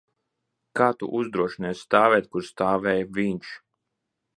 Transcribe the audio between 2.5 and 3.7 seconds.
stāvēja viņš?